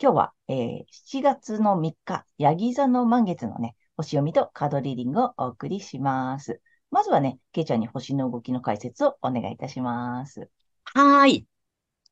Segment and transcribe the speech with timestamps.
[0.00, 0.84] 今日は、えー、
[1.18, 6.60] 7月の3日、ヤギ座の満月のね、星読みとカードリーディングをお送りします。
[6.92, 10.50] まずはね、ケイちゃんに星の動きの解説をお願いいたします。
[10.84, 11.48] はい。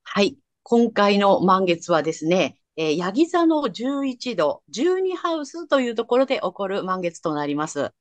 [0.02, 0.36] はい。
[0.64, 7.92] 今回の満月はですね、えー、ヤギ座の11度、12ハウスというところで起こる満月となります。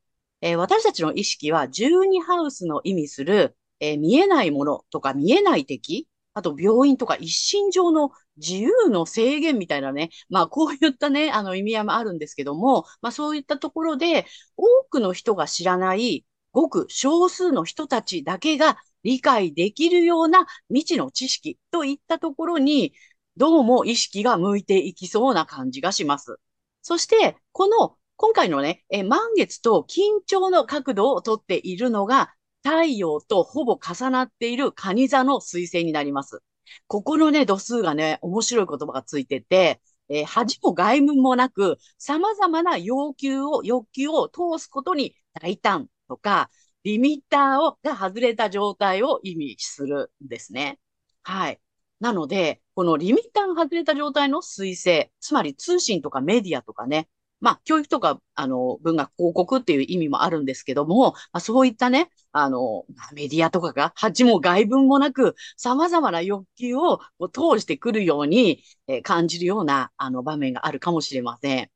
[0.41, 14.25] えー、私たちの意識は12ハウスの意味する、えー、見えないものとか見えない敵あと病院とか一身上の自由の制限みたいなね、まあこういったね、あの意味合いもあるんですけども、まあそういったところで
[14.57, 22.93] 多くの人が知らないごく少数の人たちだけが理解できるような未知の知識といったところに、
[23.37, 26.37] どうも意識が向いていきそうな感じがします。
[26.81, 36.41] そして、この今回のね、え満月と緊張の角度をとっているのが、太陽とほぼ重なっている蟹座の彗星になります。
[36.87, 46.49] ここのね、度数がね、面白い言葉がついてて、えー、恥も外務もなく、様々な要求を、欲求を通すことに大胆とか、
[46.83, 50.79] リミッターをが外れた状態を意味するんですね。
[51.23, 51.59] はい。
[51.99, 57.07] なので、このリミッターが外れた状態の彗星、つまり通信とかメディアとかね、
[57.41, 66.99] まあ、教育とか、あの、文学広告っていう意味もあるんですけども、まあ、そういったね、あの、メディアとかが、恥も外文もなく、様々な欲求を
[67.31, 71.69] 通してくるように、えー、感じるような、あの、場面があるかもしれません。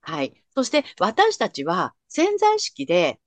[0.00, 0.34] はい。
[0.54, 3.20] そして、私たちは潜在意識で、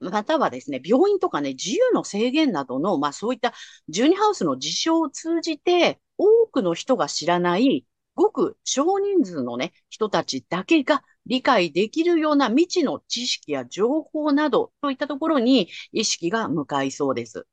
[0.00, 3.54] またはですね、病院とかね、自由の制限などの、まあそういった
[3.88, 17.46] ジュニハウスの事象を通じて、多くの人が知らないごく少人数のね、人たちだけが理解できるような未知の知識や情報などといったところに意識が向かいそうです。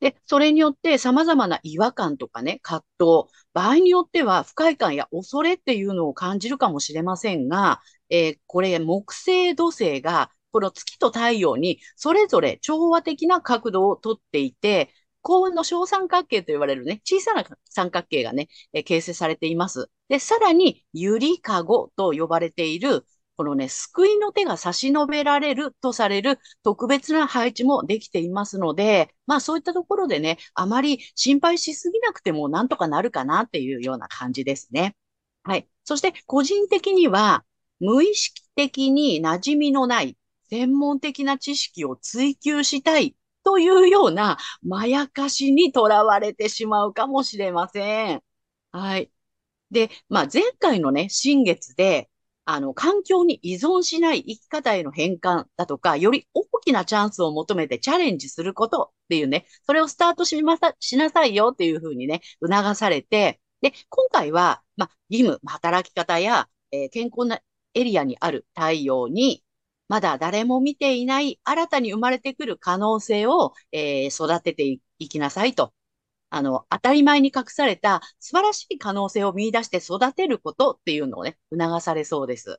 [0.00, 7.80] で、それによって様々な違和感とかね、葛藤、場合によっては不快感や恐れっていうのを感じるかもしれませんが、
[8.10, 14.90] えー、これ木星土星がこの月と太陽にそれぞれ調和的な角度をとっていて、
[15.22, 19.90] 幸運の小三角形と言われるね、小さな三角形がね、え形成されています。
[20.08, 23.06] で、さらに、ゆりかごと呼ばれている、
[23.36, 34.94] このね、救いの手が差し伸べられるとされる特別な配置もできていますので、まあそういったところでね、あまり心配しすぎなくてもなんとかなるかなっていうような感じですね。
[35.44, 35.68] はい。
[35.84, 37.44] そして個人的には、
[37.80, 40.16] 無意識的に馴染みのない
[40.50, 48.22] 専門的な知識を追求したいというようなまやかしにとらわれてしまうかもしれません。
[48.72, 49.10] はい。
[49.70, 52.10] で、まあ、前回のね、新月で、
[52.44, 67.40] あの、環境に依存しない生き方への変換だとか、より大きなチャンスを求めてチャレンジすることっていうね、それをスタートしまさ、しなさいよっていうふうにね、促されて、で、今回は、まあ、義務、働き方や、えー、健康な
[67.74, 69.44] エリアにある太陽に、
[69.92, 75.74] まだ誰も見ていない新たに生まれてくる可能性を、えー、育てていきなさいと。
[76.30, 82.58] あの、当たり前に隠された素晴らしい可能性を見出して育てることっていうのをね、促されそうです。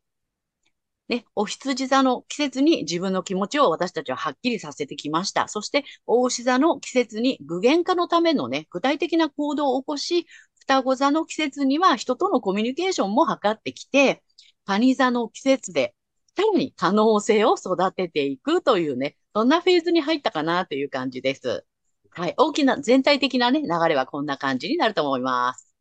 [1.08, 5.48] ね、お羊座の季節に自分の気持ちを私たちははっきりさせてきました。
[5.48, 10.28] そして、大牛座の季節に具現化のためのね、具体的な行動を起こし、
[10.60, 14.22] 双子座の季節には人とのコミュニケーションも図ってきて、
[14.66, 15.96] 蟹座の季節で
[16.36, 21.66] さらに可能性を育てていくというね、そんなフェーズに入ったかなという感じです。
[22.12, 22.34] はい。
[22.38, 25.74] 大きな、全体的なね、流れはこんな感じになると思います。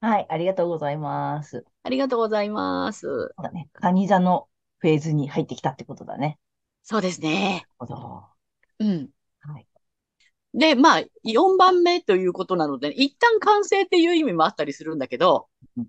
[0.00, 0.26] はい。
[0.28, 1.64] ありがとうございます。
[1.82, 3.00] ありがとうございます。
[3.06, 3.68] そうだね。
[3.72, 4.48] カニ座の
[4.78, 6.38] フェーズに入ってきたってことだね。
[6.82, 7.66] そうですね。
[7.78, 8.24] なるほど。
[8.80, 9.10] うん。
[9.40, 9.66] はい。
[10.54, 15.86] で、まあ、4番目ということなので、一旦完成っていう意味もあったりするんだけど、うん、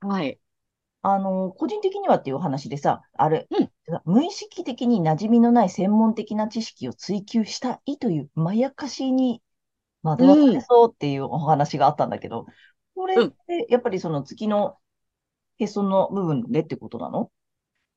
[0.00, 0.38] はい。
[1.02, 3.70] あの、個人的にはっていう話でさ、あれ、うん、
[4.04, 9.42] 無意識的に馴染みのない専門的な知識を追求したいというまやかしに
[10.02, 12.46] 惑わされそうっていうお話があったんだけど、
[12.94, 14.76] これってやっぱりその月の
[15.58, 17.30] へその部分でってことなの？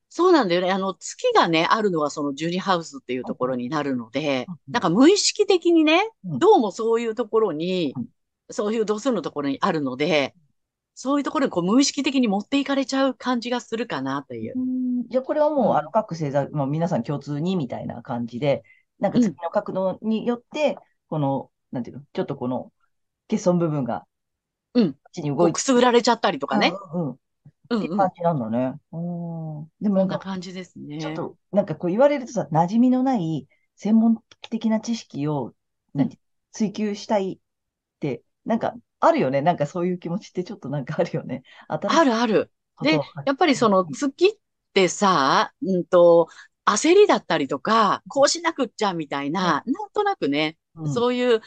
[0.09, 0.71] そうなんだよね。
[0.71, 7.93] あの、月がね、あるのはそのジュニハウスっていうところになるので、なんか無意識的にね、どうもそういうところに、
[8.49, 10.33] そういう度数のところにあるので、
[10.95, 14.53] そういうところにこう無意識的に持っていかれちゃう感じがするかなという。
[15.09, 18.63] じゃあこれはもう、あの各星座、まあ、皆さん共通にみたいな感じで、
[18.99, 20.77] なんか月の角度によって、
[21.09, 22.71] この、なんていうの、ちょっとこの
[23.29, 24.05] 欠損部分が、
[24.73, 24.93] うん。
[24.93, 25.53] こっちに動いて。
[25.53, 26.73] くすぐられちゃったりとかね。
[26.93, 27.11] うん、うん。
[27.11, 28.75] って感じなんだね。
[28.93, 29.67] うん。
[29.81, 30.99] でもなんか、感じですね。
[30.99, 34.17] ちょっと、なんかこう言われるとさ、馴染みのない専門
[34.49, 35.53] 的な知識を、
[35.93, 36.19] なんて、
[36.51, 37.39] 追求したいっ
[37.99, 38.75] て、なんか、
[39.05, 39.41] あるよね。
[39.41, 41.43] なんかそういう気持ちってちょっとなんかあるよね。
[41.67, 42.51] あるある。
[42.81, 44.31] で、やっぱりその月っ
[44.73, 46.27] てさ、うんと、
[46.65, 51.41] 焦りだったりとか、こうしなくっちゃみたいな、うん、なんとなくね、うん、そういう、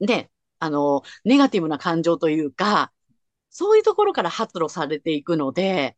[0.00, 2.92] ね、あの、ネガティブな感情というか、
[3.50, 5.96] そういうところから発露されていくので、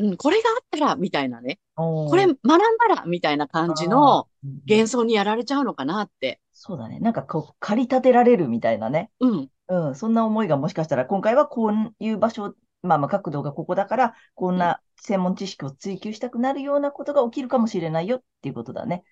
[0.00, 1.58] うん、これがあったら、みたいなね。
[1.76, 4.28] これ学んだら、みたいな感じの
[4.68, 6.40] 幻想にやられちゃうのかなって。
[6.52, 6.98] そうだね。
[7.00, 9.10] なんかこう、駆り立てられるみたいなね。
[9.20, 9.50] うん。
[9.68, 9.94] うん。
[9.94, 19.04] そんな思いがもしかしたら、今回はこういう場所、まあまあ角度がここだから、こんな専門知識を追求したくなるようなことが起きるかもしれないよっていうことだね。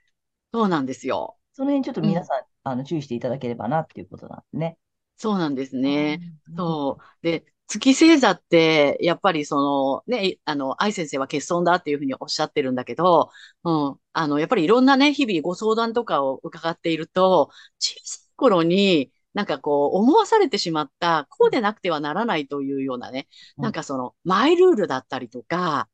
[0.53, 1.37] そうなんですよ。
[1.53, 4.79] その辺ちょっと皆さん、うん、あの注意していただければなっていうことなんですね。
[5.17, 6.21] そうなんですね。
[6.57, 7.27] そう。
[7.27, 13.31] で、月星座って、やっぱりその、ね、あの、愛先生は欠損だっていうふうにおっしゃってるんだけど、
[13.65, 23.29] うん、あの、やっぱりいろんなね、日々ご相談とかを伺っていると、小さい頃に、なんかこう、思わされてしまった、こうでなくてはならないというようなね、
[23.59, 25.89] なんかその、マイルールだったりとか、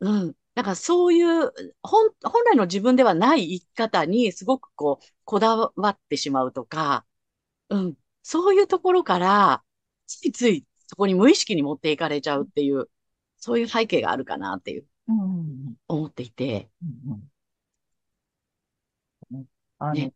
[0.00, 7.06] うん、なんかそういう、本、本来の自分ではない生き方にすごくこう、こだわってしまうとか、
[7.70, 9.64] うん、そういうところから、
[10.06, 12.90] ついついそこに無意識に持っていかれちゃうっていう、
[13.38, 14.84] そういう背景があるかなっていう、
[15.88, 16.68] 思っていて。
[19.78, 20.12] あの、ね、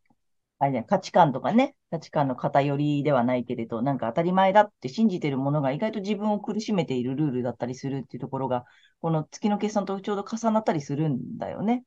[0.59, 8.67] あれね、価値観とかね、価値観の偏りではないけれど、なんか当たり前だって信じてるものが意外と自分を苦しめているルールだったりするっていうところが、
[9.01, 11.85] この月の決算とちょうど重なったりするんだよね。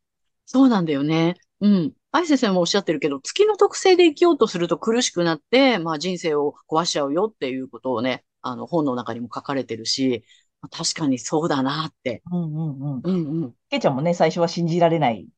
[0.48, 1.36] そうなんだよね。
[1.62, 1.94] うん。
[2.12, 10.24] 愛先生もおっしゃってるけど、月の特性で生きようとすると苦しくなって、まあ人生を壊しちゃうよっていうことをね、あの、本の中にも書かれてるし、
[10.72, 12.24] 確かにそうだなって。
[12.32, 13.02] うんうんうん。
[13.04, 13.56] うんうん。
[13.70, 15.32] けいちゃんもね、最初は信じられないね、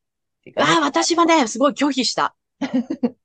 [0.58, 2.36] ああ、私はね、すごい拒否した。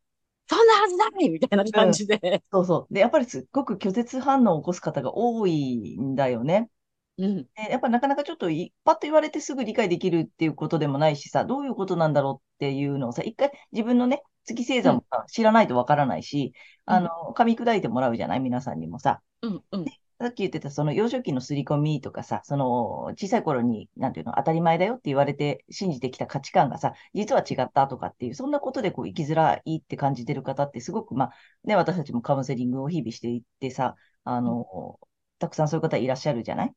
[0.49, 2.94] そんなはずないみたいな感じで、うん、そうそう。
[2.94, 6.70] で、やっぱりすっごく拒絶反応を起こす方が多いんだよね。
[7.19, 7.37] うん。
[7.45, 8.47] でやっぱなかなかちょっと
[8.85, 16.53] パッと言われてすぐ理解できるっていうことでもないしさ、どういうことなんだろうっていうのをさ、一回自分のね、月星座も知らないとわからないし、
[16.87, 18.41] うん、あの、噛み砕いてもらうじゃない？
[18.41, 19.21] 皆さんにもさ。
[19.43, 19.85] うんうん。
[20.19, 31.31] さっき言ってた、その幼少期の刷り込みとかさ、その小さい頃に、なんていうの、当たり前だよって言われて信じてきた価値観がさ、実は違ったとかっていう、そんなことでこう生きづらいって感じてる方ってすごく、まあ、
[31.65, 34.99] ね、私たちもカウンセリングを日々していってさ、あの、
[35.39, 36.73] たくさんそういう方いらっしゃるじゃない？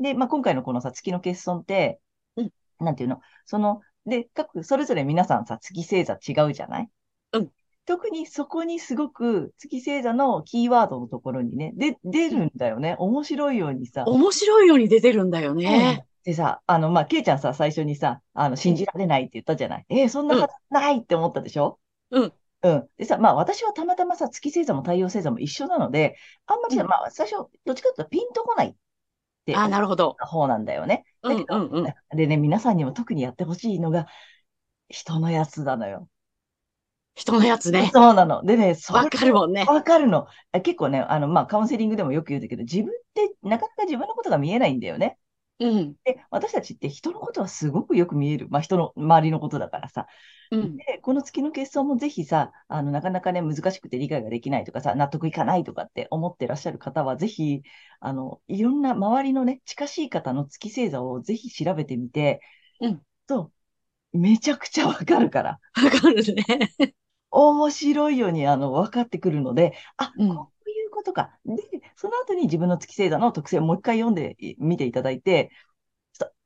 [0.00, 2.00] で、まあ、今回のこのさ、月の欠損って、
[2.36, 2.50] うん、
[2.80, 6.88] なんていうの、その、で、各、それぞれ皆さんさ、月星座違うじゃない？
[7.34, 7.50] うん。
[7.86, 12.96] 特にそこにすごく月星座のキーワードのところにね、で、出るんだよね。
[12.98, 14.04] 面白いようにさ。
[14.06, 15.98] 面白いように出てるんだよね。
[16.00, 19.86] うん、でさ、あの、まあ、ケイちゃんさ、最初にさ、あの、信じられないって言ったじゃない？
[19.88, 21.78] えー、そんなはずないって思ったでしょ？
[22.10, 22.32] うん。
[22.62, 22.88] うん。
[22.96, 26.16] でさ、まあ私はたまたまさ、月星座も太陽星座も一緒なので、
[26.46, 28.76] あんまり、うん、まあ最初、どっちかというとピンとこない
[29.42, 30.16] ってあ、なるほど。
[30.18, 31.04] 方なんだよね。
[31.22, 32.16] うんうんうん。
[32.16, 34.06] でね、皆さんにも特にやってほしいのが、
[34.88, 36.08] 人のやつなのよ。
[37.14, 37.90] 人のやつね。
[37.92, 38.42] そうなの。
[38.44, 39.64] でね、わかるもんね。
[39.66, 40.26] わかるの。
[40.62, 45.18] 結構ね、あの、まあ、カウンセリングでもよく言うんだけど、自分ってなかなか自分のことが見えないんだよね。
[45.60, 45.94] うん。
[46.04, 48.48] で、私たちって人のことはすごくよく見える。
[48.48, 50.06] まあ、人の周りのことだからさ。
[50.50, 57.62] うん、で、この月の結晶もぜひさ、あの、なかなかね、難しくて理解ができないとかさ、納得いかないとかって思ってらっしゃる方は、ぜひ、
[58.00, 62.40] あの、いろんな周りのね、近しい方の月星座をぜひ調べてみて、
[62.80, 63.02] うん。
[63.26, 63.52] と、
[64.12, 65.60] めちゃくちゃわかるから。
[65.76, 66.44] わかるね。
[67.30, 70.50] 面白いように、あの、分かってくるので、あ、うん、こ
[71.00, 71.38] ことか。
[71.44, 71.56] で、
[71.96, 75.50] その後に自分の月星座の特性をもう一回読んでみていただいて、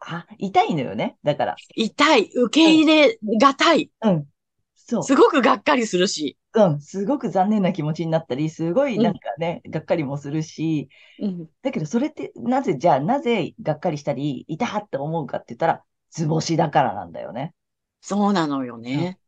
[0.01, 1.17] あ、痛いのよね。
[1.25, 1.57] だから。
[1.75, 2.31] 痛い。
[2.35, 3.91] 受け入れがたい。
[4.03, 4.27] うん。
[4.75, 5.03] そう。
[5.03, 6.37] すごくがっかりするし。
[6.55, 6.81] うん。
[6.81, 10.89] すごく残念な気持ちになったり、すごいなんかね、うん、がっかりもするし、
[11.21, 11.49] うん。
[11.63, 17.55] だけどそれって、なぜ、じゃあ、なぜがっかりしたり、痛って思うかって言ったら、図星だからなんだよね。
[18.01, 19.19] そうなのようんね。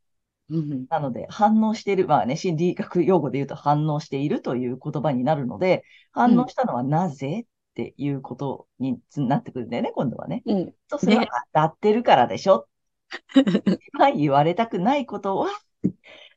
[0.48, 0.86] うん。
[0.88, 10.42] なので、反応している、まあね、心理学用語で言うと反応しているという言葉になるので、反応したのはなぜっていうことになってくるんだよね、今度はね。
[10.46, 10.74] うん。
[10.88, 11.28] そうすれば、ね。
[11.52, 12.68] 当たってるからでしょ。
[13.92, 15.48] 一番言われたくないことは、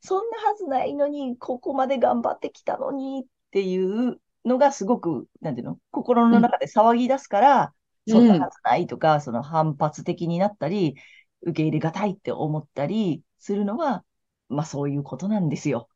[0.02, 6.42] そんなはずないのに、ここまで頑張ってきたのにっていうのがすごく、なんていうの、心のうん。
[6.42, 7.74] 中で騒ぎ出すから、
[8.08, 8.42] そんなうん。
[8.42, 10.96] はずないとか、その反発的になったり、
[11.42, 14.04] 受け入れがたいって思ったりするのは、
[14.50, 15.90] まあそういうことなんですよ。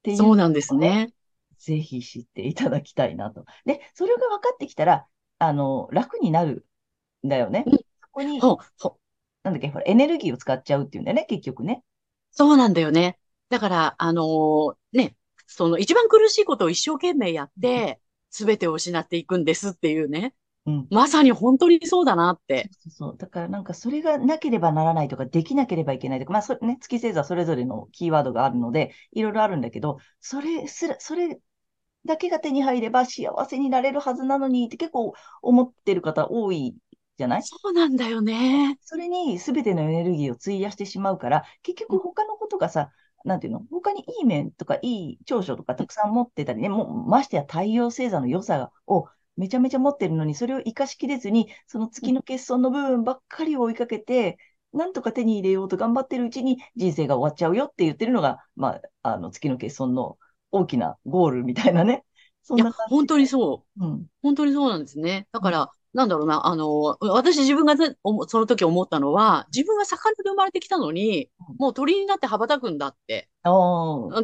[0.00, 1.12] っていうそうなんですね、ね。
[1.58, 3.44] ぜひ知っていただきたいなと。
[3.66, 5.06] で、それが分かってきたら、
[5.38, 6.66] あの、楽になる
[7.26, 7.64] んだよね。
[7.66, 7.76] うん。
[7.76, 7.82] そ
[8.12, 9.00] こに、ほ、ほ、
[9.44, 11.84] なんだっけ、ほら、エネルギーを使っちゃうっていうんだよね、結局ね。
[12.30, 13.18] そうなんだよね。
[13.48, 15.16] だから、あのーね、
[15.46, 20.34] その一番苦しいことを一生懸命やっうんて、すべてを失っていくんですっていうね。
[20.66, 20.86] うん。
[20.90, 22.70] まさに本当にそうだなって。
[22.70, 23.16] そうそう。
[23.16, 31.40] だからなんかそれがなければならないとか、できなければいけないとか、まあそれね、月星座それぞれのキーワードがあるので、いろいろあるんだけど、それすら、それ
[32.06, 36.76] だけが手に入れば幸せになれるはずなのにって結構思ってる方多い
[37.16, 37.42] じゃない？
[37.42, 38.78] そうなんだよね。
[38.80, 42.90] それに全てのエネルギーを費やしてしまうから、結うん、局他のことがさ、
[43.24, 43.60] なんていうの？
[43.70, 54.38] 他にいい面とかいい長所とかたくさん持ってたりね、もうましてや太陽星座の良さをめちゃめちゃ持ってるのに、それを活かしきれずに、そのうん、月の欠損の部分ばっかりを追いかけて、
[54.72, 60.18] なんとか手に入れようと頑張ってるうちに人生が終わっちゃうよって言ってるのが、まあ、あの月の欠損の
[60.52, 62.04] 大きなゴールみたいなね。
[62.42, 63.26] そんな感本当に。
[63.26, 63.70] そう。
[63.80, 64.06] うん。
[64.22, 65.28] 本当にそうなんですね。
[65.32, 65.50] だうん。
[65.50, 73.28] から、なんだろうな、あの、私自分がその時思ったのは、自分は魚で生まれてきたのに、もう鳥になって羽ばたくんだって。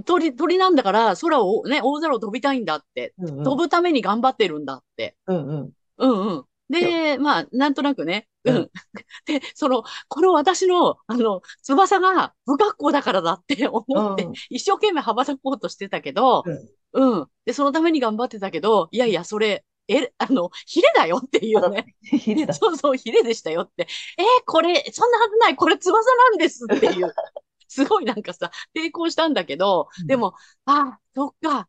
[0.04, 3.14] 鳥、鳥なんだから空をね、大空を飛びたいんだって。
[3.18, 3.44] うんうん。
[3.44, 5.16] 飛ぶために頑張ってるんだって。
[5.26, 5.70] うんうん。
[5.98, 6.44] うんうん。
[6.68, 8.28] で、で、まあ、なんとなくね。
[8.44, 8.50] う。
[8.52, 8.70] うんん。
[9.26, 14.32] で、その、この私の、あの、翼が不格好だからだって 思って、うん。
[14.50, 16.44] 一生懸命羽ばたこうとしてたけど、
[16.92, 17.18] うん。
[17.18, 17.26] うん。
[17.44, 21.94] で、そのために頑張ってたけど、いやいや、それ、え、あの、ヒレだよっていうね。
[22.10, 22.54] て、 ヒレだ。
[22.54, 23.86] そうそう、ヒレでしたよって。
[24.18, 27.14] えーこれ、そんなはずない、これ翼なんですっていう。
[27.68, 30.06] すごいなんかさ、抵抗したんだけど、うん。
[30.06, 31.68] でも、ああ、そっか、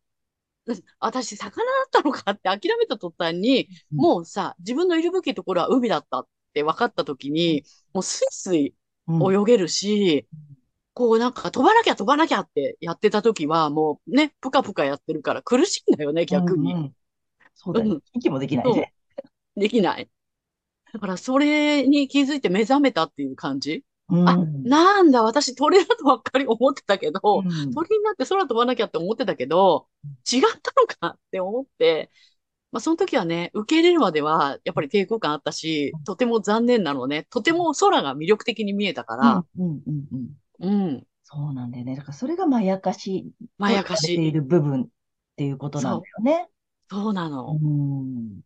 [0.68, 4.08] うん私、魚だったのかって諦めた途端に、うん。
[4.08, 8.76] もうさ、自分のいるべきところは海だったって分かった時に、もうスイスイ
[9.08, 9.34] うん。
[9.34, 10.28] 泳げるし、
[10.94, 16.74] こうなんか飛ばなきゃ飛ばなきゃってやってた時は、もうね、ぷかぷかやってるから苦しいんだよね、う逆に。
[16.74, 16.96] んうん。
[17.58, 17.92] そうだよ。
[17.92, 18.94] うん、息もできないそね。
[19.56, 20.10] う、できない。
[20.94, 23.84] だからそれに気づいて目覚めたっていう感じ？
[24.10, 24.64] うあ、ん。
[24.64, 27.74] なんだ、私鳥だとばっかり思ってたけうど、ん。
[27.74, 29.88] 鳥になって空飛ばなきゃって思ってたけど、
[30.32, 32.10] 違ったのかって思って、
[32.72, 37.28] まあその時はね、受け入れるまではやっぱり抵抗感あったし、とても残念なのね。
[37.30, 39.22] とても空が魅力的に見えたかうん。
[39.22, 39.82] ら、うん。
[39.88, 40.08] うん。
[40.12, 40.30] うん。
[40.60, 41.96] うん、そうなんだよね。
[41.96, 44.28] だからそれがまやかしまやかしい。
[44.28, 44.88] いる部分っ
[45.36, 46.50] ていうことなんだよね。
[46.90, 47.62] そうなうの。
[47.68, 48.42] ん。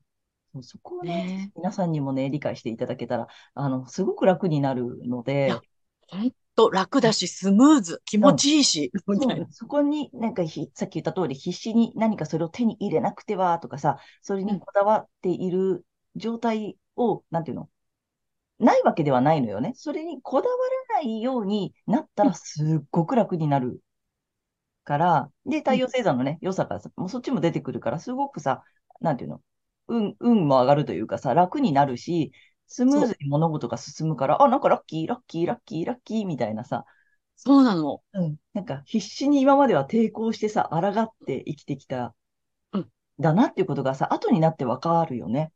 [0.54, 5.50] そうそこをね、ね皆さんにもね、理解していただけたら、あの、すごく楽になるのえ。
[5.50, 5.68] いや、で、
[6.08, 8.36] ほんと楽だし、スムーズ、気持うん。
[8.36, 9.48] ちいいし、みたいな。
[9.52, 17.70] そこになんかひ、さっき言った通り、必死に何かそれを手に入れなくてはとかさ、それうん、にこだわっている状態を、なんていうの？
[18.60, 19.74] ないわけではないのよね。
[19.76, 20.56] それにこだわ
[20.90, 23.82] らないようになったうん、らすっごく楽になる
[24.84, 28.64] から、で、うん、太陽星座のね、良さがさ、もうそっちも出てくるから、すごくさ、
[29.02, 29.42] なんていうの
[29.88, 32.32] 運、運も上がるというかさ、楽になるし、
[32.68, 36.86] スムーズに物事が進むから、あ、なんかラッキー、ラッキー、ラッキー、ラッキーみたいなさ、
[37.44, 38.04] そうなの。
[38.14, 38.36] うん。
[38.54, 42.14] なんか必死に今までは抵抗してさ、抗って生きてきた、
[42.72, 42.88] うん、
[43.20, 45.52] だなっていうことがさ、後になってわかるよね。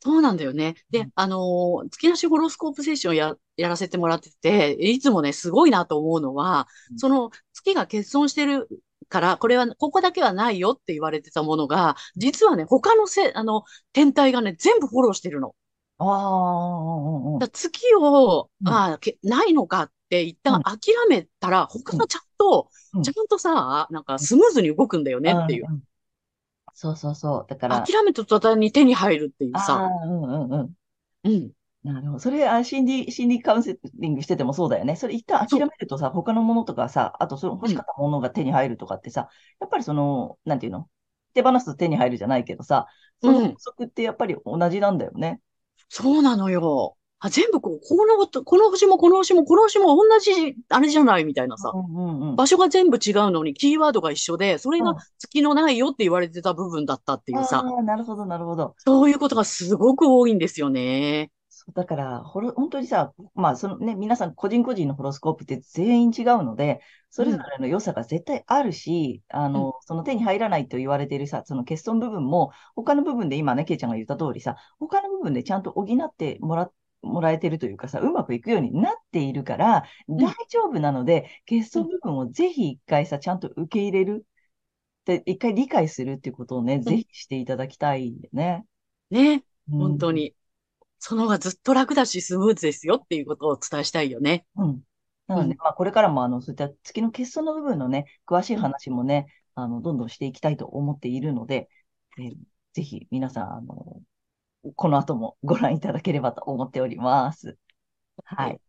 [0.00, 0.74] そうなんだよね。
[0.90, 1.10] で、うん。
[1.14, 8.68] あのー月なしホロスコープセッションや、やらせてもらってて、いつもね、すごいなと思うのは、その月が欠損してる
[9.08, 15.54] から、これは、ここだけはないよって言われてたものが、実はね、他のせ、あの、天体がね、全部フォローしてるの。
[15.98, 16.04] あ
[17.42, 18.70] あ、月を、うん。
[18.72, 20.60] ああ、けないのかって一うん。
[20.60, 22.00] 旦諦めたら、他うん。
[22.00, 23.02] がちゃんと、うん。
[23.02, 25.66] ちゃんとさ、なんかスムーズに動くんだよねっていう。
[25.68, 25.82] うん。
[26.74, 27.46] そうそうそう。
[27.48, 29.82] だから、諦めた途端に手に入るっていうあさ。
[30.02, 30.74] あ、うんうんうん。
[31.24, 31.52] うん。
[31.82, 32.18] なるほど。
[32.18, 34.96] それ、あ、心理、心理カウンセリングしててもそうだよね。
[34.96, 37.54] それ一旦諦そめるとさ、他のものとかさ、あとそのう。
[37.54, 37.70] 欲うん。
[37.70, 39.28] しかったものが手に入るとかってさ、
[39.60, 40.88] やっぱりその、なんていうの？
[41.32, 42.86] 手放すと手に入るじゃないけどさ、
[43.22, 43.56] その法うん。
[43.58, 45.40] 則ってやっぱり同じなんだよね。
[45.88, 46.96] そうなのよ。
[47.18, 51.70] あ、全部こう、このこと、この星もこの星もこの星も同じ、あれじゃないみたいなさ。
[51.74, 52.36] うんうんうん。
[52.36, 54.96] 場所が全部違うのに、キーワードが一緒で、それがうん。
[55.18, 57.58] 月のないよって言われてた部分だったっていうさ。
[57.58, 58.74] ああ、なるほど、なるほど。
[58.78, 61.30] そういうことがすごく多いんですよね。
[61.62, 81.84] そうだから、ホロ、本当にさ、まあ、そのね、皆さん個人個人のホロスコープって全員違うので、それぞうん、れの良さが絶対あるし、あうん、の、その手に入らないと言われているさ、その欠損部分も、他の部分で今ね、ケイちゃんが言った通りさ、他の部分でちゃんと補ってもら、もらえてるというかさ、うまくいくようになっているから、大うん、丈夫なので、欠うん。
[81.84, 84.26] 損部分をぜひ一回さ、ちゃんと受け入れる。
[85.04, 88.66] で、一回理解するっていうことをね、うんぜひしていただきたいよね。
[89.10, 89.44] ね。
[89.70, 89.78] うん。
[89.78, 90.34] 本当に。
[91.00, 94.46] その方がずっと楽だし、スムーズですよっていうことをお伝えしたいよね。
[94.56, 94.82] うん。
[95.34, 95.60] なので、うん。
[95.60, 98.66] まあ、これからも、あの、そういった月の欠損の部分のね、詳しいうん。
[98.66, 101.68] 話もね、あの、どんどんしていきたいと思っているので、
[102.18, 102.36] えー
[102.74, 104.00] ぜひ皆さん、あの、
[104.76, 107.58] この後もご覧いただければと思っております。
[108.24, 108.46] はい。
[108.46, 108.60] はい。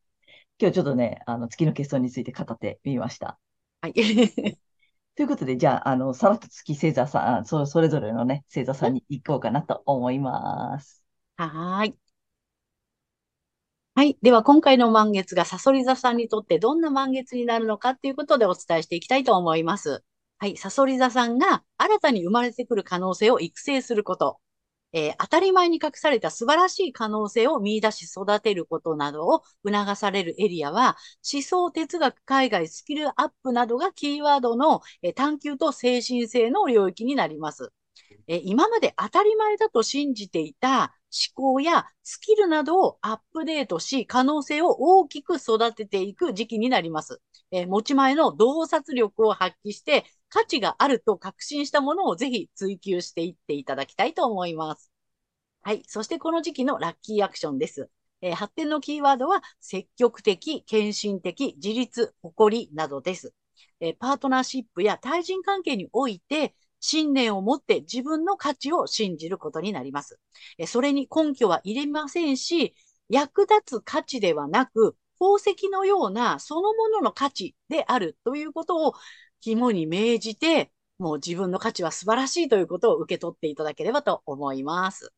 [0.60, 3.40] 今日ちょっとね、あの、月の欠損について語ってみました。
[3.82, 3.94] はい。
[5.16, 11.04] ということで、じゃあ、あの、さらっと月星座さん、そ、それぞれのね、星座さんに行こうかなと思います。
[11.38, 11.98] はーい。
[13.94, 14.18] はい。
[14.22, 20.04] では、今回の満月がサソリ座さんにとってどんな満月になるのかっていうことでお伝えしていきたいと思います。
[20.38, 20.56] はい。
[20.58, 24.40] サソリ座さんが新たに生まれてくる可能性を育成すること。
[24.94, 30.98] えー当たり前に隠された素晴らしい可能性を見出し育てることなどを促されるエリアは、
[31.34, 37.72] 思想、哲学、海外、スキルアップなどがキーワードの、えー探求と精神性の領域になります。
[38.28, 40.96] え今まで当たり前だと信じていた
[41.36, 47.22] 思考やスキルなどをアップデートし、可能性を大きく育てていく時期になります。
[47.52, 54.92] え持ち前の洞察力を発揮して、価値があると確信したものをぜひ追求していっていただきたいと思います。
[55.62, 55.84] はい。
[55.88, 57.90] そしてこの時期のラッキーアクションです。
[58.22, 63.34] えー発展のキーワードは積極的、献身的、自立、誇りなどです。
[63.80, 70.20] えーパートナーシップや対人関係において信念を持って自分の価値を信じることになります。
[70.68, 72.76] それに根拠は入れませんし、
[73.08, 78.94] 役立つ価値ではなく、宝石のようなそのものの価値であるということを
[79.40, 85.14] 肝に銘じて、もう自分の価値は素晴らしいということを受け取っていただければと思います。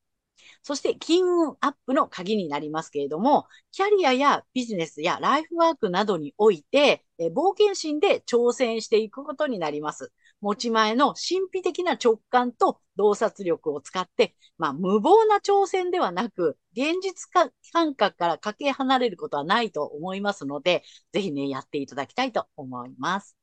[0.62, 10.12] そして金運アップの鍵になりますけれども、キャリアやビジネスやライフワークなどにおいて、え冒険心で挑戦していくことになります。
[10.41, 17.30] 持ち前の神秘的な直感と洞察力を使って、まあ、無謀な挑戦ではなく、現実
[17.72, 23.38] 感覚からかけ離れることはないと思いますので、ぜひね、やっていただきたいと思います。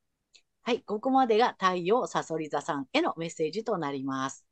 [0.63, 4.50] はい、ここまでが太陽さそり座さんへのメッセージとなります。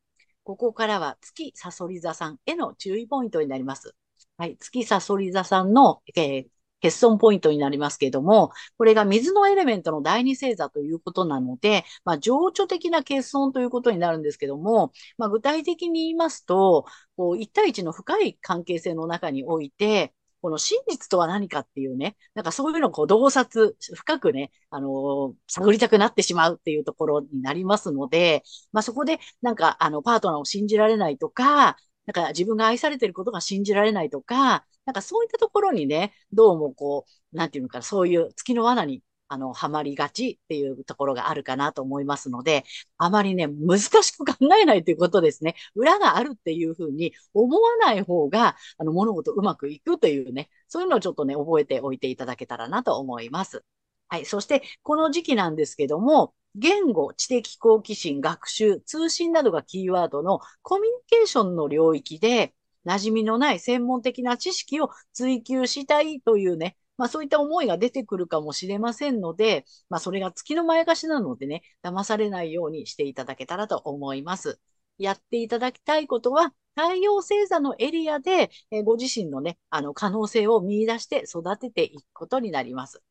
[0.49, 3.95] ここからは月さそり座さんへの注意ポイントになります。
[4.39, 6.47] はい、月さそり座さんの、えー
[6.81, 42.65] 欠損ポイントになりますけれども、これが水のエレメントの第二星座ということなので、まあ、情緒的な欠損ということになるんですけども、まあ、具体的に言いますと、こう1対1の深い関係性の中において、この真実とは何かっていうね、なんかそういうのをこう洞察、深くね、あのー探りたくなってしまうっていうところになりますので、まあそこでなんかあのパートナーを信じられないとか、なんか自分が愛されてることが信じられないとか、なんかそういったところにね、どうもこう、なんていうのか、そういう月の罠にあの、はまりがちっていうところがあるかなと思いますので、
[42.97, 45.55] あまりね、難しく考えないということですね。
[45.75, 53.65] 裏があるっていうふうに思わない方が、あの、物事うまくいくというね、そういうのをちょっとね、覚えておいていただけたらなと思います。
[54.09, 54.25] はい。
[54.25, 62.55] そして、この時期なんですけども、言語、知的好奇心、学習、通信などがキーワードのコミュニケーションの領域で、
[62.87, 74.61] 馴染みのない専門的な知識を追求したいというね、まあそういった思いが出てくるかもしれませんので、まあそれが月の前貸しなのでね、騙されないようにしていただけたらと思います。
[74.99, 83.03] やっていただきたいことは、太陽星座のエリアで、えご自身のね、あの可能性を見出して育てていくことになります。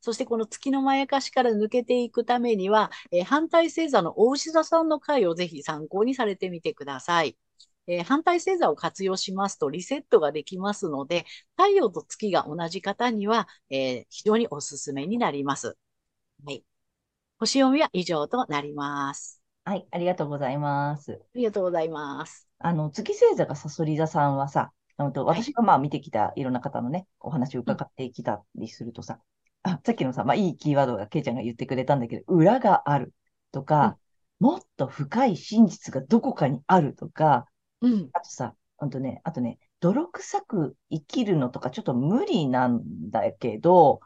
[0.00, 7.36] そしてこの月のまやかしから抜けていくためには、え反対星座の大牛座さんの回をぜひ参考にされてみてください。
[7.86, 11.24] えー反対星座を活用しますとリセットができますので、
[11.56, 15.76] 太陽と月が同じ方には、えー非常におすすめになります。
[16.44, 16.64] はい。
[17.38, 19.42] 星読みは以上となります。
[19.64, 21.20] はい、ありがとうございます。
[21.34, 22.48] ありがとうございます。
[22.58, 24.72] あの、月星座がさそり座さんはさ。
[24.98, 29.20] 私がまあ見てきたいろんな方のね、お話をうん、伺ってきたりするとさ、
[29.62, 33.12] あ、さっきのさ、まあいいキーワードがケイちゃんが言ってくれたんだけど、裏がある
[33.52, 33.98] とか、
[34.40, 37.46] うん、もっと深い真実がどこかにあるとか、
[37.86, 44.00] うん、あとさ、ほんとね、あとね、泥臭く生きるのとかちょっと無理なんだけど、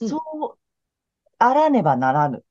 [0.00, 0.18] うん、そ
[0.56, 0.58] う
[1.38, 2.44] あらねばならぬ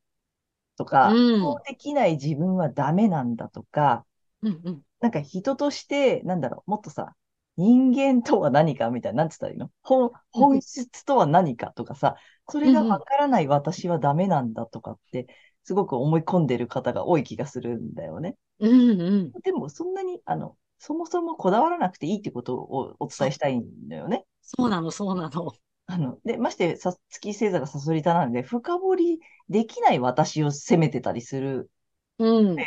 [0.78, 4.06] とうか、そん、うできない自分はダメなんだとか、
[4.42, 7.16] うん、うん、なんか人として、なんだろう、もっとさ、
[7.58, 9.70] 人間とは何かみたいな、なんつったらいいの？
[9.84, 12.16] 本、本質とは何かとかさ、
[12.50, 15.28] それがわからない私はダメなんだとかって、
[15.64, 18.36] すごく思い込んでる方が多い気がするんだよね。
[18.60, 19.36] うんうん。
[19.44, 24.26] でも、そんなに、あの、そもそもこだわらなくていいってことをお伝えしたいんだよね。
[24.42, 25.54] そうなの、そうなの。
[25.86, 31.72] あの、で、まして、さ、月星座がサソリ座なので、深掘りできない私を責めてたりする。
[32.20, 32.58] うん。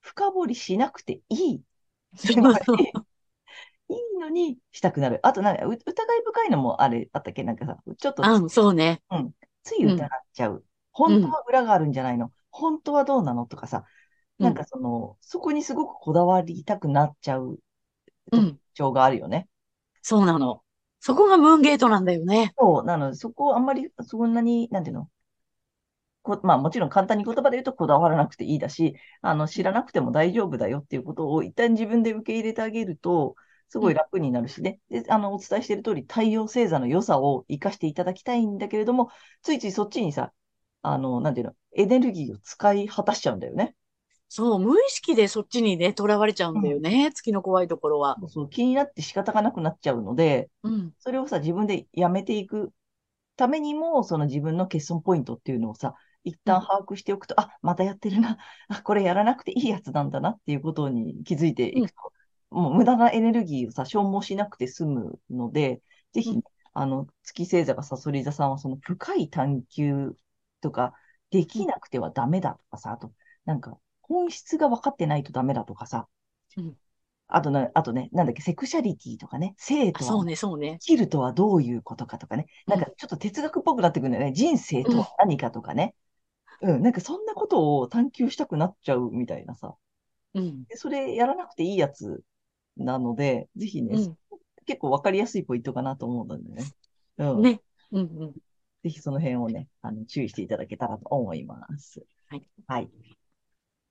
[0.00, 1.62] 深掘りしなくていい。
[2.14, 2.76] そうそう
[3.88, 5.18] いいのにしたくなる。
[5.24, 5.82] あと、なんか、う疑い
[6.24, 7.42] 深いのもあれ、あったっけ？
[7.42, 9.02] なんかさ、ちょっとあ、そうね。
[9.64, 10.64] つい疑っちゃう。
[10.92, 12.30] 本当は裏があるんじゃないの？
[12.50, 13.46] 本当はどうなの？
[13.46, 13.84] とかさ、
[14.38, 17.58] なんかその、そこにすごくこだわりたくなっちゃう
[18.32, 18.44] うん。
[18.50, 19.48] 特徴があるよね。
[20.02, 20.62] そうなの。
[21.00, 22.52] そこがムーンゲートなんだよね。
[22.58, 25.08] そう、なので、そこをあんまり、そんなに、なんていうの？
[26.22, 33.36] こ、まあもちろん簡単に言葉で言うとこだわらなくていいだし、あの、知らなくても大丈夫だよっていうことを一旦自分で受け入れてあげると、
[33.68, 34.80] すごい楽になるしね。
[34.90, 39.10] で、あの、お伝えしている通り、太陽星座の良さを活かしていただきたいんだけれども、
[39.42, 40.32] ついついそっちにさ、
[40.82, 43.74] あの、なんていうの、エネルギーを使い果たしちゃうんだよね。
[44.28, 47.10] そう、無意識でそっちにね、囚われちゃうんだよね。
[47.14, 48.16] 月の怖いところは。
[48.20, 50.94] そうそう、気になって仕方がなくなっちゃうので、うん。
[50.98, 52.72] それをさ、自分でやめていく
[53.36, 58.38] ためにも、その自分の欠損ポイントっていうのをさ、一旦把握しておくと、あ、またやってるな。
[58.68, 61.96] あ、これやらなくていいやつなんだなっていうことに気づいていくと、
[62.50, 70.16] もう無駄なエネルギーをさ、消耗しなくて済むので、ぜひ、うんあの、月星座がサソリ座さんはその深い探求
[70.60, 70.94] とか、
[71.30, 73.12] できなくてはダメだとかさ、あと、
[73.44, 76.08] なんか、本質が分かってないとダメだとかさ、
[76.56, 76.76] うん
[77.28, 80.86] あとね、あとね、なんだっけ、セクシャリティとかね、性あ、とはそうね、そうね生。
[80.86, 82.46] きるとはどういうことかとかね。
[82.66, 84.32] なんかちょっと哲学っぽくなってくるんだよね。
[84.32, 85.94] 人生とは何かとかね。
[86.62, 89.74] うん、なんかそんなことを探求したくなっちゃうみたいなさ。
[90.34, 90.64] うん。
[90.66, 92.22] でそれやらなくていいやつ
[92.76, 94.16] なので、ぜひね、うん。
[94.64, 96.64] 結構わかりやすいポイントかなと思うんだよね。
[97.18, 97.42] うん。
[97.42, 97.60] ね。
[97.90, 98.32] うんうん。
[98.84, 102.04] ぜひその辺をね、あの、注意していただけたらと思います。
[102.28, 102.48] はい。
[102.68, 102.90] はい。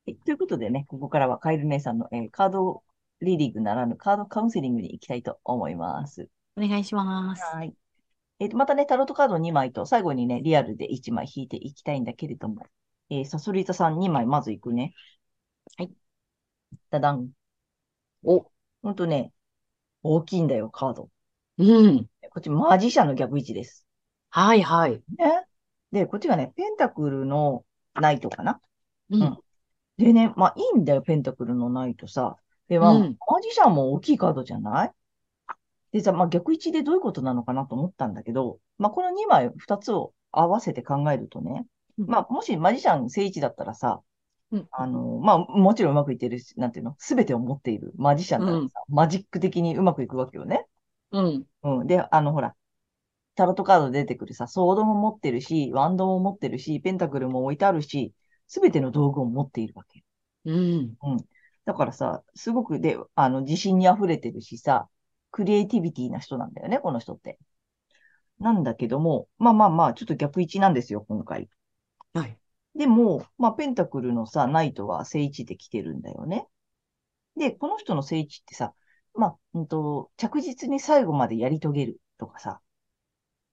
[0.07, 2.83] えということでね、ここからはカエル姉さんの、えーカード
[3.21, 6.29] リーディングならぬカードカウンセリングに行きたいと思います。
[6.57, 7.43] お願いします。
[7.43, 7.73] はい。
[8.39, 12.65] えっと、またね、タロットカード2枚と、最後にね、リアルで1枚引いていきたいんだけれども、
[13.09, 14.93] えー、サソリータさん2枚まずいくね。
[15.77, 15.91] はい。
[16.89, 17.29] ダダン。
[18.23, 18.51] お。
[18.81, 19.31] ほんとね、
[20.03, 21.09] 大きいんだよ、カード。
[21.57, 22.05] うん。
[22.29, 23.87] こっちマジシャンの逆位置です。
[24.29, 25.01] はいはい。
[25.17, 25.45] ね。
[25.93, 27.63] で、こっちがね、ペンタクルの
[27.93, 28.59] ナイトかな。
[29.09, 29.21] うん。
[29.21, 29.44] うん
[29.97, 32.38] でね、まあいいんだよ、ペンタクルのナイトさ。
[32.67, 34.91] で、まあ、うんマジシャンも大きいカードじゃない？
[35.91, 41.65] でさ、まあ逆位置でどういうことなのかなと思ったんだけど、まあこの2枚、2つを合わせて考えるとね、
[41.97, 44.01] うんまあもしマジシャン正位置だったらさ、
[44.51, 50.65] うんあの、まあもちろんうまくいってるし、なんていうの、すべてを持っているマジシャンだからさ、マジック的にうまくいくわけよね。
[51.12, 51.45] うん。
[51.63, 51.88] うん。
[51.88, 52.55] で、あの、ほら、
[53.36, 58.13] タロットカードで出てくるさ、ソードも持ってるし、ワンドも持ってるし、ペンタクルも置いてあるし、
[58.47, 60.03] すべての道具を持っているわけ。
[60.45, 60.95] うん。
[61.65, 64.88] だからさ、すごくで、あの、自信に溢れてるしさ、
[65.31, 67.39] クリエイティビティな人なんだよね、この人って。
[68.39, 71.49] なんだけども、まあまあまあ、ちょっと逆位置なんですよ、今回。
[72.13, 72.38] はい。
[72.75, 76.47] でも、まあ、ペンタクルのさ、ナイトは正位置で来てるんだよね。
[77.38, 78.73] で、この人の正位置ってさ、
[79.13, 82.62] まあ、うんと、着実に最後までやり遂げるとかさ、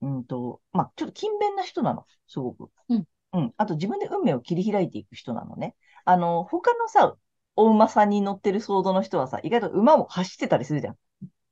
[0.01, 2.69] うんと、まあ、ちょっと勤勉な人なの、すごく。
[2.89, 3.07] うん。
[3.33, 3.53] うん。
[3.57, 5.75] あと自分で運命を切り開いていく人なのね。
[6.05, 7.15] あの、他のさ、
[7.55, 10.97] お馬さんに乗ってるソードの人はさ、意外と馬も走ってたりするじゃん。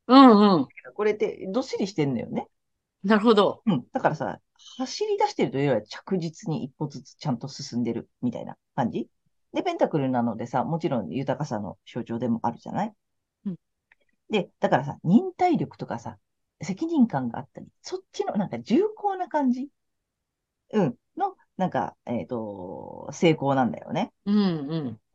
[0.07, 0.67] うんうん。
[0.93, 2.47] これってどっしりしてんのよね。
[3.03, 3.61] なるほど。
[3.65, 3.85] うん。
[3.91, 4.39] だからさ、
[4.77, 9.07] 走り出してるというよりは着実に一歩ずつちゃんと進んでるみたいな感じ
[9.53, 12.93] で、ペンタクルなのでさ、もちろん豊かさの象徴でもあるじゃない？
[13.45, 13.55] うん
[14.29, 16.17] で、だからさ、忍耐力とかさ、
[16.61, 19.69] 責任感があったり、そっちのなんか重厚な感じ？
[20.73, 20.95] うん。
[21.61, 24.11] の、なんか、えっと、成功なんだよね。
[24.25, 24.39] うんう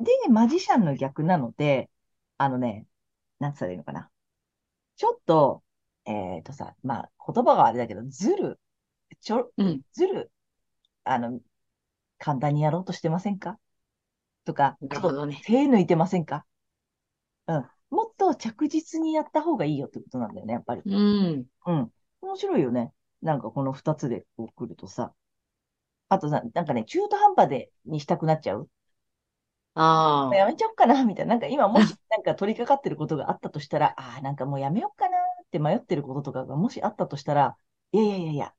[0.01, 0.05] ん。
[0.05, 1.91] で、マジシャンの逆なので、
[2.39, 2.87] あのね、
[3.41, 4.11] なんつったらいいのかな。
[4.97, 5.63] ちょっと、
[6.05, 8.61] えっとさ、まあ、言葉があれだけど、ずる、
[9.21, 10.31] ちょ、うんずる、
[11.05, 11.41] あの、
[12.19, 13.59] 簡単にやろうとしてませんか？
[14.45, 14.79] とか。
[14.81, 14.87] 手
[15.65, 16.47] 抜いてませんか？
[17.49, 17.65] うん。
[17.91, 20.83] もっと着実にやった方がいいよってことなんだよね、やっぱり。
[20.85, 21.47] うん。
[21.67, 21.93] うん。
[22.23, 22.93] 面白いよね。
[23.23, 25.13] なんかこの二つでこう来るとさ。
[26.09, 28.69] あとさ、なんかね、中途半端でにしたくなっちゃう。
[29.75, 30.37] ああ。
[30.37, 31.31] やめちゃおうかな、みたいな。
[31.35, 37.57] なんか今もしなんか取り掛かってることがあったとしたら、ああ、なんかもうやめようかなって迷ってることとかがもしあったとしたら、
[37.93, 38.55] いやいやいやいや、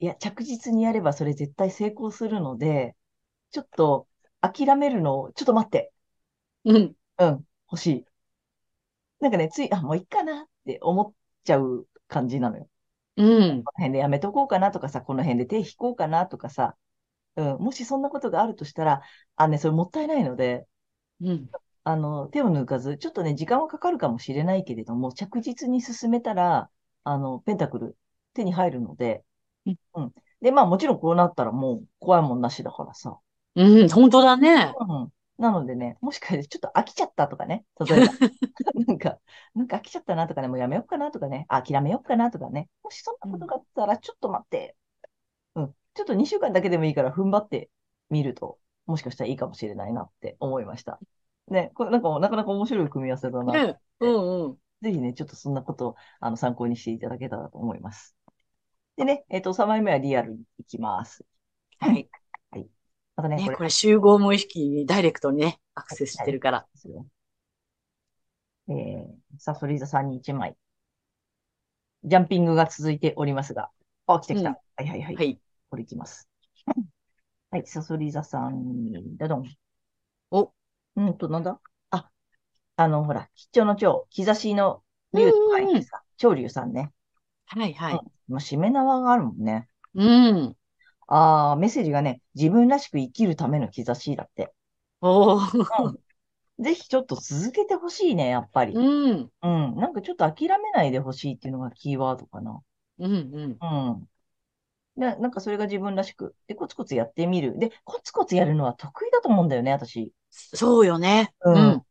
[0.00, 2.96] いや、着実にやればそれ絶対成功するので、
[3.50, 4.08] ちょっと
[4.40, 5.92] 諦めるのを、ちょっと待って、
[6.64, 6.96] うん。
[7.18, 8.06] うん、欲しい。
[9.20, 11.12] なんかね、つい、あ、もういいかなって思っ
[11.44, 12.68] ちゃう感じなのよ。
[13.16, 13.64] うん。
[13.64, 16.76] この辺でやめとこうかなとかさ、この辺で手引こうかなとかさ、
[17.36, 19.02] うん、もしそんなことがあるとしたら、
[19.36, 20.66] あ、ね、それもったいないので、
[21.20, 21.50] うん。
[21.84, 26.68] あの、手を抜かず、ちょっとね、時間はかかるかもしれないけれども、着実に進めたら、
[27.04, 27.96] あの、ペンタクル、
[28.34, 29.24] 手に入るので、
[29.66, 30.12] うんうん。
[30.40, 33.18] で、まあもちろんこうなったらもう怖いもんなしだからさ。
[33.54, 33.88] うん。
[33.88, 34.72] 本当だね。
[34.78, 35.12] うん。
[35.38, 38.12] なのでね、もしかしてちょっと飽きちゃったとかね、例えば。
[38.86, 39.18] なんか、
[39.54, 44.76] なんか飽きちゃったなとかね、もうやめようかなとかね、諦めようかなとかね、もしそんなことがあったら、ちょっと待って、
[45.54, 47.70] うん、ちょっと2週間だけでもいいから踏ん張って
[48.08, 50.98] みると、もしかしたらいいかもしれないなって思いました。
[51.48, 53.52] ね、これなんかなかなか面白い組み合わせだな。
[53.52, 53.78] ね。
[54.00, 54.58] うんうん。
[54.82, 58.16] ぜひね、ちょっとそんなことをあの参考にしていただけたらと思います。
[58.96, 61.24] でね、えっ、と、3枚目はリアルに行きます。
[61.78, 62.08] はい。
[63.16, 66.66] またね、ね、これこれ集合無意識にダイレクトにね、アクセスしてるから。
[66.74, 67.06] ですよ。
[68.68, 69.06] えー、
[69.38, 70.56] サソリ座さんに1枚。
[72.04, 73.70] ジャンピングが続いておりますが。
[74.06, 74.50] あ、来た来た。
[74.50, 75.14] うんはいはいはい。
[75.16, 75.40] はい。
[75.70, 76.28] これいきます。
[77.50, 79.44] はい、サソリ座さんに、だどん。
[80.30, 80.52] お、
[80.96, 81.58] うんと、なんだ？
[81.90, 82.10] あ、
[82.76, 84.82] あの、ほら、吉兆の蝶、兆しの
[85.14, 86.92] 竜と書いてさ、潮竜さんね。
[87.46, 88.00] はいはい。
[88.28, 89.68] まあ、締め縄があるもんね。
[89.94, 90.56] うん。
[91.08, 94.52] ああ、メッセージがね、自分らしく生きるための兆しだって。
[95.00, 95.98] おー。
[96.58, 98.74] ぜひちょっと続けてほしいね、やっぱり。
[98.74, 98.80] う
[99.14, 99.30] ん。
[99.42, 99.76] うん。
[99.76, 102.60] なんかちょっと諦めないでほしいっていうのがキーワードかな。
[102.98, 103.58] うんうん。
[103.60, 103.66] う
[104.00, 104.08] ん。
[104.96, 106.34] な、なんかそれが自分らしく。
[106.46, 107.58] で、コツコツやってみる。
[107.58, 110.12] で、コツコツやるのは得意だと思うんだよね、私。
[110.30, 111.34] そうよね。
[111.44, 111.82] ううんん。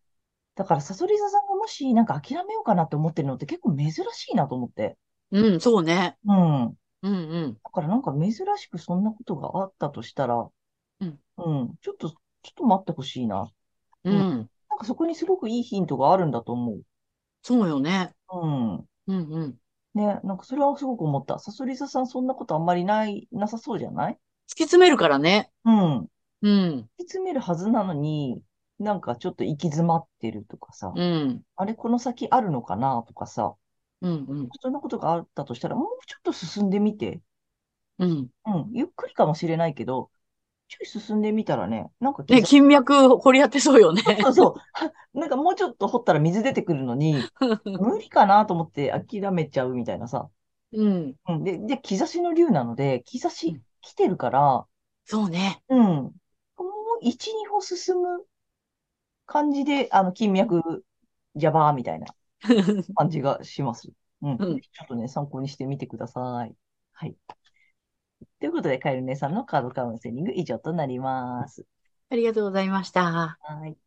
[0.56, 4.98] だから、サソリ座さんがもしなんか諦めようかなって思ってるのって結構珍しいなと思って。
[5.32, 6.18] うん、そうね。
[6.26, 6.78] うん。
[7.06, 7.54] うんうん。
[7.54, 10.48] だからなんか珍しくそんなことがあったとしたら、
[11.02, 11.20] うん。
[11.38, 11.76] うん。
[11.82, 12.18] ちょっと、ちょっ
[12.56, 13.52] と待ってほしいな。
[14.04, 14.20] うん。
[14.20, 16.82] なんかそこにすごくいいヒントがあるんだと思う。
[17.44, 18.14] そうよね。
[18.32, 18.76] うん。
[18.76, 19.56] うんうん。
[19.94, 21.40] ね、なんかそれはすごく思った。
[21.40, 24.14] サソリ座さんそんなことあんまりない、なさそうじゃない？
[24.14, 24.20] 突き
[24.64, 25.52] 詰めるからね。
[25.64, 26.00] うん。
[26.00, 26.08] 突
[26.42, 26.90] うん。
[26.98, 28.42] き詰めるはずなのに、
[28.80, 31.42] なんかちょっと行き詰まってるとかさ、うん。
[31.56, 33.56] あれこの先あるのかなとかさ、
[34.06, 34.50] うんうん。
[34.62, 37.22] そんなことがあったとしたら、もうちょっと進んでみて。
[37.98, 38.10] うん。
[38.46, 40.12] うん、ゆっくりかもしれないけど、
[40.68, 44.04] ちょい進んでみたらね、なんかね、気金脈掘り当てそうよね。
[44.22, 44.54] そうそう。
[45.20, 47.16] なんかもうちょっと掘ったら水出てくるのに、
[47.66, 50.30] 無理かなと思って諦めちゃうみたいなさ。
[50.74, 51.16] うん。
[51.28, 54.66] うん、で、で、兆しの竜なので、兆うしん来てるから、
[55.06, 55.64] そうね。
[55.70, 55.86] うん。
[55.86, 56.12] もう
[57.02, 58.26] 一、二歩進む
[59.28, 60.84] 感じで、あの、金脈、
[61.36, 62.08] ジャバーみたいな
[62.96, 63.92] 感じがします。
[64.22, 64.32] うん。
[64.40, 66.56] うんちょっとね、参考にしてみてください。
[66.94, 67.16] はい。
[68.40, 71.66] ということで、カエル姉さんのカードカウンセリング以上となります。
[72.10, 73.38] ありがとうございました。
[73.42, 73.78] はい。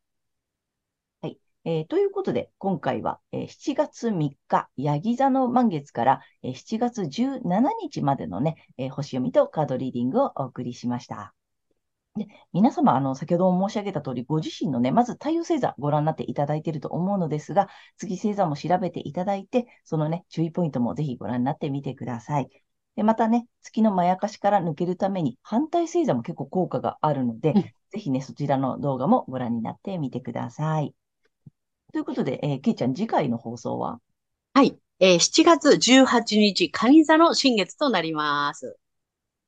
[1.21, 1.39] はい。
[1.65, 11.35] えーということで、今回は、えー7月3日、ヤギ座の満月から、えー7月17日までのね、えー星読みとカードリーディングをお送りしました。
[12.19, 22.49] で、皆様、あの、先ほども申し上げた通り、ご自身のね、まず太陽星座ご覧になっていただいていると思うのですが、月星座も調べていただいて、そのね、注意ポイントもぜひご覧になってみてください。
[22.97, 30.95] で、またね、月のまやかしから抜けるために、反対星座も結構効果があるので、うんぜひね、そちらの動画もご覧になってみてください。
[31.93, 33.99] ということで、えー、けいちゃん、次回の放送は？
[34.53, 34.79] はい。
[35.01, 38.77] えー7月18日、蟹座の新月となります。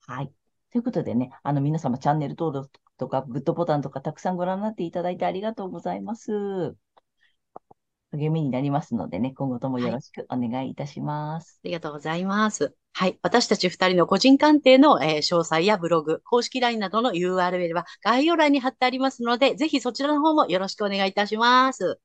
[0.06, 0.32] はい。
[0.72, 6.76] ということでね、あの、皆様、チャンネル登録とか、グッドボタンとか、たくさんご覧になっていただいてありがとうございます。
[8.12, 11.60] 励みになりますのでね、今後ともよろしくお願いいたします。
[11.64, 12.74] ありがとうございます。
[12.92, 13.18] はい。
[13.22, 22.00] 私たち二人の個人鑑定の、えー詳細やブログ、公式 LINE などの URL は概要欄に貼ってありますので、ぜひそちらの方もよろしくお願いいたします。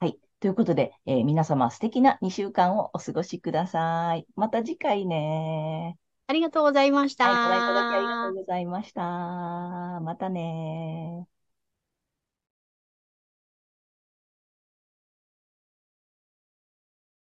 [0.00, 0.18] はい。
[0.40, 4.26] ということで、えー皆様、素敵な2週間をお過ごしください。
[4.36, 5.96] また次回ね。
[6.32, 7.26] ありがとうございました。
[7.26, 9.02] はい、ご覧いただきありがとうございました。
[10.00, 11.26] またね